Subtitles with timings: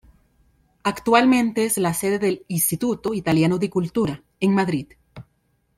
[0.81, 4.87] Actualmente es la sede del "Istituto Italiano di Cultura" en Madrid.